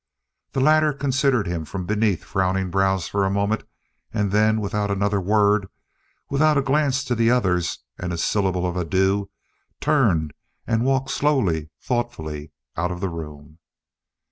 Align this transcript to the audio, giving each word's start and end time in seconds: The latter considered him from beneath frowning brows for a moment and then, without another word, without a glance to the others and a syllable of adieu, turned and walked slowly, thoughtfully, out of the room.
The 0.53 0.59
latter 0.61 0.93
considered 0.93 1.45
him 1.45 1.63
from 1.63 1.85
beneath 1.85 2.23
frowning 2.23 2.71
brows 2.71 3.07
for 3.07 3.23
a 3.23 3.29
moment 3.29 3.61
and 4.11 4.31
then, 4.31 4.59
without 4.59 4.89
another 4.89 5.21
word, 5.21 5.67
without 6.27 6.57
a 6.57 6.63
glance 6.63 7.03
to 7.03 7.13
the 7.13 7.29
others 7.29 7.83
and 7.99 8.11
a 8.11 8.17
syllable 8.17 8.65
of 8.65 8.75
adieu, 8.75 9.29
turned 9.79 10.33
and 10.65 10.83
walked 10.85 11.11
slowly, 11.11 11.69
thoughtfully, 11.79 12.51
out 12.75 12.89
of 12.89 12.99
the 12.99 13.09
room. 13.09 13.59